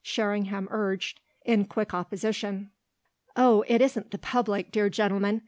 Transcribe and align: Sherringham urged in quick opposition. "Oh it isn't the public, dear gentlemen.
Sherringham 0.03 0.67
urged 0.71 1.19
in 1.45 1.65
quick 1.65 1.93
opposition. 1.93 2.71
"Oh 3.35 3.63
it 3.67 3.81
isn't 3.81 4.09
the 4.09 4.17
public, 4.17 4.71
dear 4.71 4.89
gentlemen. 4.89 5.39